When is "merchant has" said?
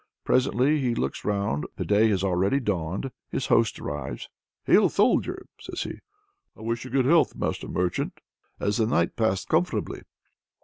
7.67-8.77